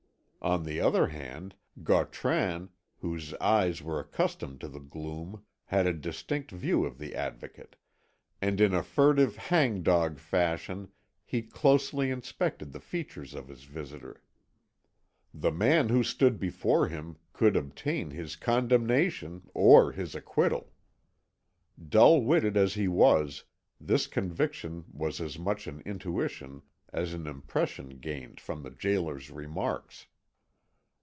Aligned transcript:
On 0.43 0.63
the 0.63 0.79
other 0.79 1.05
hand. 1.05 1.53
Gautran, 1.83 2.69
whose 2.97 3.35
eyes 3.35 3.83
were 3.83 3.99
accustomed 3.99 4.59
to 4.61 4.67
the 4.67 4.79
gloom, 4.79 5.43
had 5.65 5.85
a 5.85 5.93
distinct 5.93 6.49
view 6.49 6.83
of 6.83 6.97
the 6.97 7.13
Advocate, 7.15 7.75
and 8.41 8.59
in 8.59 8.73
a 8.73 8.81
furtive, 8.81 9.35
hangdog 9.35 10.17
fashion 10.17 10.89
he 11.23 11.43
closely 11.43 12.09
inspected 12.09 12.71
the 12.71 12.79
features 12.79 13.35
of 13.35 13.49
his 13.49 13.65
visitor. 13.65 14.23
The 15.31 15.51
man 15.51 15.89
who 15.89 16.01
stood 16.01 16.39
before 16.39 16.87
him 16.87 17.17
could 17.33 17.55
obtain 17.55 18.09
his 18.09 18.35
condemnation 18.35 19.47
or 19.53 19.91
his 19.91 20.15
acquittal. 20.15 20.73
Dull 21.87 22.23
witted 22.23 22.57
as 22.57 22.73
he 22.73 22.87
was, 22.87 23.43
this 23.79 24.07
conviction 24.07 24.85
was 24.91 25.21
as 25.21 25.37
much 25.37 25.67
an 25.67 25.81
intuition 25.85 26.63
as 26.91 27.13
an 27.13 27.27
impression 27.27 27.99
gained 27.99 28.39
from 28.39 28.63
the 28.63 28.71
gaoler's 28.71 29.29
remarks. 29.29 30.07